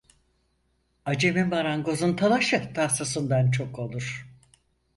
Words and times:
Acemi 1.05 1.43
marangozun 1.43 2.15
talaşı 2.15 2.73
tahtasından 2.73 3.51
çok 3.51 3.79
olur. 3.79 4.27